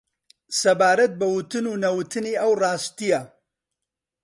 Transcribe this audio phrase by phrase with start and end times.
[0.59, 3.21] سەبارەت بە وتن و نەوتنی ئەو ڕستەیە